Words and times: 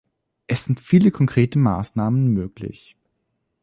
Es 0.47 0.65
sind 0.65 0.79
viele 0.79 1.11
konkrete 1.11 1.59
Maßnahmen 1.59 2.25
möglich. 2.25 2.97